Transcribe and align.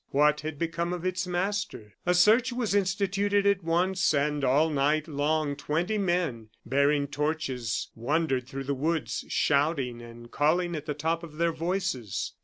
What 0.09 0.41
had 0.41 0.57
become 0.57 0.93
of 0.93 1.05
its 1.05 1.27
master? 1.27 1.93
A 2.07 2.15
search 2.15 2.51
was 2.51 2.73
instituted 2.73 3.45
at 3.45 3.63
once, 3.63 4.15
and 4.15 4.43
all 4.43 4.71
night 4.71 5.07
long 5.07 5.55
twenty 5.55 5.99
men, 5.99 6.49
bearing 6.65 7.05
torches, 7.05 7.91
wandered 7.93 8.47
through 8.47 8.63
the 8.63 8.73
woods, 8.73 9.25
shouting 9.27 10.01
and 10.01 10.31
calling 10.31 10.75
at 10.75 10.87
the 10.87 10.95
top 10.95 11.21
of 11.21 11.37
their 11.37 11.51
voices. 11.51 12.33